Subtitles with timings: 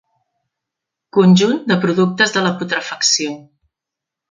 [1.17, 3.39] Conjunt de productes de la putrefacció.